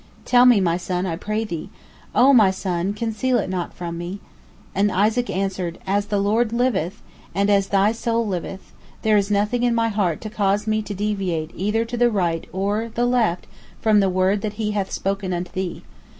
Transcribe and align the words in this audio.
Tell 0.25 0.47
me, 0.47 0.59
my 0.59 0.77
son, 0.77 1.05
I 1.05 1.15
pray 1.15 1.43
thee! 1.43 1.69
O 2.15 2.33
my 2.33 2.49
son, 2.49 2.91
conceal 2.91 3.37
it 3.37 3.51
not 3.51 3.71
from 3.71 3.99
me." 3.99 4.19
And 4.73 4.91
Isaac 4.91 5.29
answered, 5.29 5.77
"As 5.85 6.07
the 6.07 6.17
Lord 6.17 6.51
liveth, 6.51 7.03
and 7.35 7.51
as 7.51 7.67
thy 7.67 7.91
soul 7.91 8.25
liveth, 8.25 8.73
there 9.03 9.15
is 9.15 9.29
nothing 9.29 9.61
in 9.61 9.75
my 9.75 9.89
heart 9.89 10.19
to 10.21 10.29
cause 10.31 10.65
me 10.65 10.81
to 10.81 10.95
deviate 10.95 11.51
either 11.53 11.85
to 11.85 11.97
the 11.97 12.09
right 12.09 12.47
or 12.51 12.89
the 12.89 13.05
left 13.05 13.45
from 13.79 13.99
the 13.99 14.09
word 14.09 14.41
that 14.41 14.53
He 14.53 14.71
hath 14.71 14.89
spoken 14.89 15.33
unto 15.33 15.51
thee. 15.51 15.83